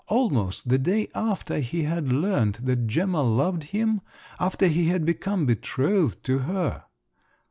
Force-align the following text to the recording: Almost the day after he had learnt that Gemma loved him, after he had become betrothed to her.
Almost 0.07 0.67
the 0.69 0.79
day 0.79 1.09
after 1.13 1.59
he 1.59 1.83
had 1.83 2.11
learnt 2.11 2.65
that 2.65 2.87
Gemma 2.87 3.21
loved 3.21 3.65
him, 3.65 4.01
after 4.39 4.65
he 4.65 4.87
had 4.87 5.05
become 5.05 5.45
betrothed 5.45 6.23
to 6.23 6.39
her. 6.39 6.85